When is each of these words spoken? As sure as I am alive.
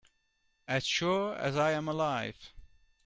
As 0.67 0.83
sure 0.87 1.35
as 1.35 1.55
I 1.55 1.73
am 1.73 1.87
alive. 1.87 2.53